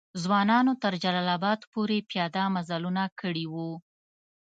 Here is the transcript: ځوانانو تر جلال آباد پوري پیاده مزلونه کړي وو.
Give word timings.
ځوانانو 0.23 0.73
تر 0.83 0.93
جلال 1.03 1.27
آباد 1.37 1.59
پوري 1.71 1.99
پیاده 2.11 2.43
مزلونه 2.55 3.03
کړي 3.19 3.45
وو. 3.53 3.71